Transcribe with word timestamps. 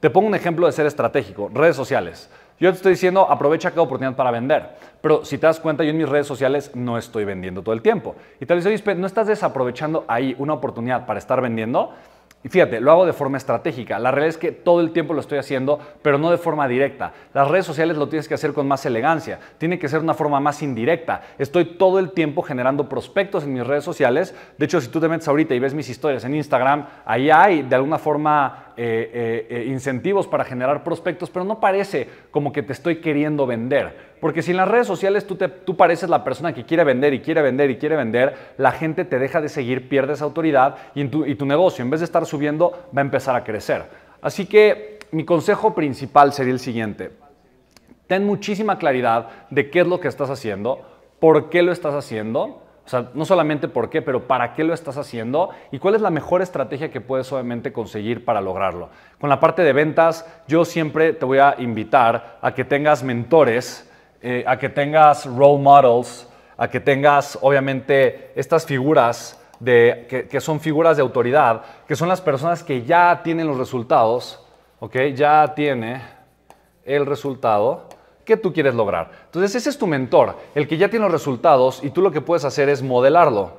Te 0.00 0.08
pongo 0.08 0.28
un 0.28 0.34
ejemplo 0.34 0.66
de 0.66 0.72
ser 0.72 0.86
estratégico, 0.86 1.50
redes 1.52 1.76
sociales. 1.76 2.30
Yo 2.58 2.70
te 2.70 2.76
estoy 2.76 2.92
diciendo, 2.92 3.30
aprovecha 3.30 3.70
cada 3.70 3.82
oportunidad 3.82 4.16
para 4.16 4.30
vender. 4.30 4.70
Pero 5.02 5.26
si 5.26 5.36
te 5.36 5.46
das 5.46 5.60
cuenta, 5.60 5.84
yo 5.84 5.90
en 5.90 5.98
mis 5.98 6.08
redes 6.08 6.26
sociales 6.26 6.70
no 6.74 6.96
estoy 6.96 7.26
vendiendo 7.26 7.62
todo 7.62 7.74
el 7.74 7.82
tiempo. 7.82 8.16
Y 8.40 8.46
tal 8.46 8.56
vez, 8.56 8.66
oye, 8.66 8.94
¿no 8.96 9.06
estás 9.06 9.26
desaprovechando 9.26 10.06
ahí 10.08 10.34
una 10.38 10.54
oportunidad 10.54 11.04
para 11.04 11.18
estar 11.18 11.42
vendiendo? 11.42 11.92
Y 12.42 12.48
fíjate, 12.48 12.80
lo 12.80 12.90
hago 12.90 13.04
de 13.04 13.12
forma 13.12 13.36
estratégica. 13.36 13.98
La 13.98 14.10
realidad 14.10 14.30
es 14.30 14.38
que 14.38 14.50
todo 14.50 14.80
el 14.80 14.92
tiempo 14.92 15.12
lo 15.12 15.20
estoy 15.20 15.36
haciendo, 15.36 15.78
pero 16.00 16.16
no 16.16 16.30
de 16.30 16.38
forma 16.38 16.66
directa. 16.66 17.12
Las 17.34 17.48
redes 17.48 17.66
sociales 17.66 17.98
lo 17.98 18.08
tienes 18.08 18.28
que 18.28 18.34
hacer 18.34 18.54
con 18.54 18.66
más 18.66 18.86
elegancia. 18.86 19.38
Tiene 19.58 19.78
que 19.78 19.90
ser 19.90 20.00
una 20.00 20.14
forma 20.14 20.40
más 20.40 20.62
indirecta. 20.62 21.20
Estoy 21.38 21.76
todo 21.76 21.98
el 21.98 22.12
tiempo 22.12 22.40
generando 22.40 22.88
prospectos 22.88 23.44
en 23.44 23.52
mis 23.52 23.66
redes 23.66 23.84
sociales. 23.84 24.34
De 24.56 24.64
hecho, 24.64 24.80
si 24.80 24.88
tú 24.88 25.00
te 25.00 25.08
metes 25.08 25.28
ahorita 25.28 25.54
y 25.54 25.58
ves 25.58 25.74
mis 25.74 25.90
historias 25.90 26.24
en 26.24 26.34
Instagram, 26.34 26.86
ahí 27.04 27.28
hay 27.30 27.60
de 27.60 27.76
alguna 27.76 27.98
forma 27.98 28.69
eh, 28.82 29.10
eh, 29.12 29.46
eh, 29.50 29.64
incentivos 29.66 30.26
para 30.26 30.42
generar 30.42 30.82
prospectos, 30.82 31.28
pero 31.28 31.44
no 31.44 31.60
parece 31.60 32.08
como 32.30 32.50
que 32.50 32.62
te 32.62 32.72
estoy 32.72 32.96
queriendo 33.02 33.46
vender. 33.46 33.94
Porque 34.22 34.40
si 34.40 34.52
en 34.52 34.56
las 34.56 34.68
redes 34.68 34.86
sociales 34.86 35.26
tú, 35.26 35.36
te, 35.36 35.48
tú 35.48 35.76
pareces 35.76 36.08
la 36.08 36.24
persona 36.24 36.54
que 36.54 36.64
quiere 36.64 36.82
vender 36.82 37.12
y 37.12 37.20
quiere 37.20 37.42
vender 37.42 37.68
y 37.68 37.76
quiere 37.76 37.94
vender, 37.94 38.34
la 38.56 38.72
gente 38.72 39.04
te 39.04 39.18
deja 39.18 39.42
de 39.42 39.50
seguir, 39.50 39.90
pierdes 39.90 40.22
autoridad 40.22 40.76
y, 40.94 41.04
tu, 41.08 41.26
y 41.26 41.34
tu 41.34 41.44
negocio, 41.44 41.84
en 41.84 41.90
vez 41.90 42.00
de 42.00 42.04
estar 42.04 42.24
subiendo, 42.24 42.70
va 42.96 43.02
a 43.02 43.04
empezar 43.04 43.36
a 43.36 43.44
crecer. 43.44 43.84
Así 44.22 44.46
que 44.46 44.98
mi 45.10 45.26
consejo 45.26 45.74
principal 45.74 46.32
sería 46.32 46.54
el 46.54 46.58
siguiente. 46.58 47.10
Ten 48.06 48.24
muchísima 48.24 48.78
claridad 48.78 49.28
de 49.50 49.68
qué 49.68 49.80
es 49.80 49.86
lo 49.86 50.00
que 50.00 50.08
estás 50.08 50.30
haciendo, 50.30 50.80
por 51.18 51.50
qué 51.50 51.60
lo 51.60 51.70
estás 51.70 51.92
haciendo 51.92 52.62
o 52.90 52.96
sea, 52.98 53.08
no 53.14 53.24
solamente 53.24 53.68
por 53.68 53.88
qué, 53.88 54.02
pero 54.02 54.26
para 54.26 54.52
qué 54.52 54.64
lo 54.64 54.74
estás 54.74 54.96
haciendo 54.96 55.50
y 55.70 55.78
cuál 55.78 55.94
es 55.94 56.00
la 56.00 56.10
mejor 56.10 56.42
estrategia 56.42 56.90
que 56.90 57.00
puedes 57.00 57.30
obviamente 57.30 57.72
conseguir 57.72 58.24
para 58.24 58.40
lograrlo. 58.40 58.88
Con 59.20 59.30
la 59.30 59.38
parte 59.38 59.62
de 59.62 59.72
ventas, 59.72 60.26
yo 60.48 60.64
siempre 60.64 61.12
te 61.12 61.24
voy 61.24 61.38
a 61.38 61.54
invitar 61.58 62.38
a 62.42 62.52
que 62.52 62.64
tengas 62.64 63.04
mentores, 63.04 63.88
eh, 64.22 64.42
a 64.44 64.58
que 64.58 64.70
tengas 64.70 65.24
role 65.26 65.62
models, 65.62 66.28
a 66.56 66.66
que 66.66 66.80
tengas 66.80 67.38
obviamente 67.42 68.32
estas 68.34 68.66
figuras 68.66 69.40
de, 69.60 70.08
que, 70.10 70.26
que, 70.26 70.40
son 70.40 70.58
figuras 70.58 70.96
de 70.96 71.02
autoridad, 71.02 71.62
que 71.86 71.94
son 71.94 72.08
las 72.08 72.20
personas 72.20 72.64
que 72.64 72.82
ya 72.82 73.20
tienen 73.22 73.46
los 73.46 73.56
resultados, 73.56 74.44
¿ok? 74.80 74.96
Ya 75.14 75.54
tiene 75.54 76.02
el 76.84 77.06
resultado 77.06 77.88
¿Qué 78.30 78.36
tú 78.36 78.52
quieres 78.52 78.76
lograr. 78.76 79.10
Entonces 79.24 79.56
ese 79.56 79.70
es 79.70 79.76
tu 79.76 79.88
mentor, 79.88 80.36
el 80.54 80.68
que 80.68 80.76
ya 80.76 80.88
tiene 80.88 81.02
los 81.02 81.10
resultados 81.10 81.82
y 81.82 81.90
tú 81.90 82.00
lo 82.00 82.12
que 82.12 82.20
puedes 82.20 82.44
hacer 82.44 82.68
es 82.68 82.80
modelarlo. 82.80 83.50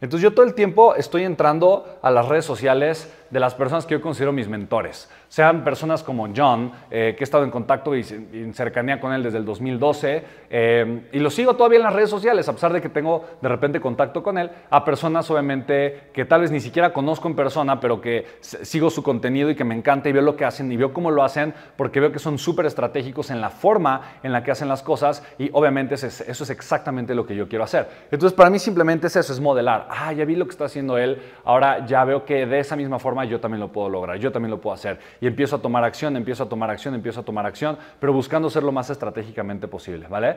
Entonces 0.00 0.22
yo 0.22 0.32
todo 0.32 0.46
el 0.46 0.54
tiempo 0.54 0.94
estoy 0.94 1.24
entrando 1.24 1.98
a 2.02 2.12
las 2.12 2.28
redes 2.28 2.44
sociales 2.44 3.12
de 3.30 3.40
las 3.40 3.54
personas 3.54 3.86
que 3.86 3.94
yo 3.94 4.00
considero 4.00 4.32
mis 4.32 4.48
mentores. 4.48 5.08
Sean 5.28 5.62
personas 5.62 6.02
como 6.02 6.28
John, 6.34 6.72
eh, 6.90 7.14
que 7.16 7.22
he 7.22 7.24
estado 7.24 7.44
en 7.44 7.50
contacto 7.50 7.94
y 7.94 8.04
en 8.32 8.52
cercanía 8.54 9.00
con 9.00 9.12
él 9.12 9.22
desde 9.22 9.38
el 9.38 9.44
2012, 9.44 10.24
eh, 10.50 11.08
y 11.12 11.18
lo 11.20 11.30
sigo 11.30 11.54
todavía 11.54 11.78
en 11.78 11.84
las 11.84 11.94
redes 11.94 12.10
sociales, 12.10 12.48
a 12.48 12.52
pesar 12.52 12.72
de 12.72 12.80
que 12.80 12.88
tengo 12.88 13.24
de 13.40 13.48
repente 13.48 13.80
contacto 13.80 14.22
con 14.22 14.38
él, 14.38 14.50
a 14.70 14.84
personas 14.84 15.30
obviamente 15.30 16.10
que 16.12 16.24
tal 16.24 16.40
vez 16.40 16.50
ni 16.50 16.60
siquiera 16.60 16.92
conozco 16.92 17.28
en 17.28 17.36
persona, 17.36 17.80
pero 17.80 18.00
que 18.00 18.26
sigo 18.40 18.90
su 18.90 19.02
contenido 19.02 19.50
y 19.50 19.54
que 19.54 19.64
me 19.64 19.74
encanta 19.74 20.08
y 20.08 20.12
veo 20.12 20.22
lo 20.22 20.36
que 20.36 20.44
hacen 20.44 20.70
y 20.72 20.76
veo 20.76 20.92
cómo 20.92 21.10
lo 21.10 21.22
hacen, 21.22 21.54
porque 21.76 22.00
veo 22.00 22.10
que 22.10 22.18
son 22.18 22.38
súper 22.38 22.66
estratégicos 22.66 23.30
en 23.30 23.40
la 23.40 23.50
forma 23.50 24.14
en 24.22 24.32
la 24.32 24.42
que 24.42 24.50
hacen 24.50 24.68
las 24.68 24.82
cosas 24.82 25.24
y 25.38 25.50
obviamente 25.52 25.94
eso 25.94 26.08
es, 26.08 26.20
eso 26.22 26.44
es 26.44 26.50
exactamente 26.50 27.14
lo 27.14 27.26
que 27.26 27.36
yo 27.36 27.48
quiero 27.48 27.64
hacer. 27.64 27.88
Entonces 28.10 28.36
para 28.36 28.50
mí 28.50 28.58
simplemente 28.58 29.06
es 29.06 29.16
eso, 29.16 29.32
es 29.32 29.40
modelar. 29.40 29.86
Ah, 29.90 30.12
ya 30.12 30.24
vi 30.24 30.34
lo 30.34 30.46
que 30.46 30.50
está 30.50 30.64
haciendo 30.64 30.98
él, 30.98 31.22
ahora 31.44 31.86
ya 31.86 32.04
veo 32.04 32.24
que 32.24 32.46
de 32.46 32.58
esa 32.58 32.74
misma 32.74 32.98
yo 33.24 33.40
también 33.40 33.60
lo 33.60 33.72
puedo 33.72 33.88
lograr, 33.88 34.18
yo 34.18 34.30
también 34.32 34.50
lo 34.50 34.60
puedo 34.60 34.74
hacer. 34.74 34.98
Y 35.20 35.26
empiezo 35.26 35.56
a 35.56 35.62
tomar 35.62 35.84
acción, 35.84 36.16
empiezo 36.16 36.44
a 36.44 36.48
tomar 36.48 36.70
acción, 36.70 36.94
empiezo 36.94 37.20
a 37.20 37.22
tomar 37.24 37.46
acción, 37.46 37.78
pero 37.98 38.12
buscando 38.12 38.50
ser 38.50 38.62
lo 38.62 38.72
más 38.72 38.90
estratégicamente 38.90 39.68
posible, 39.68 40.06
¿vale? 40.08 40.28